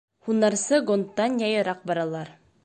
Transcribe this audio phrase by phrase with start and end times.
[0.27, 2.35] Һунарсы гондтан яйыраҡ баралар.